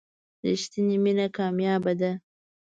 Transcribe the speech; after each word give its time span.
رښتینې 0.45 0.97
مینه 1.03 1.27
کمیابه 1.35 1.93
ده. 1.99 2.11